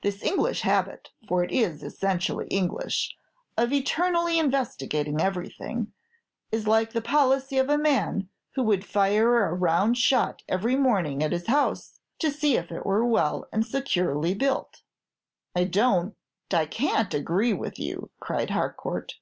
[0.00, 3.14] This English habit for it is essentially English
[3.54, 5.92] of eternally investigating everything,
[6.50, 11.22] is like the policy of a man who would fire a round shot every morning
[11.22, 14.80] at his house, to see if it were well and securely built."
[15.54, 16.16] "I don't,
[16.50, 19.16] I can't agree with you," cried Harcourt.